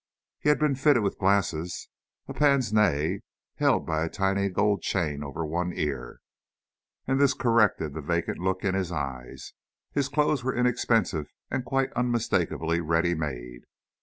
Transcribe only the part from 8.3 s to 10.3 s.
look in his eyes. His